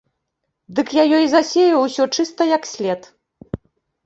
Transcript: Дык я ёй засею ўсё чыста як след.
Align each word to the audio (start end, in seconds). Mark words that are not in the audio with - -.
Дык 0.79 0.87
я 0.97 1.03
ёй 1.17 1.27
засею 1.33 1.75
ўсё 1.83 2.03
чыста 2.17 2.49
як 2.55 2.63
след. 2.73 3.01